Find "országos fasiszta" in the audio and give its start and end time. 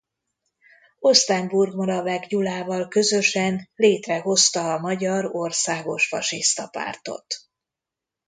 5.35-6.67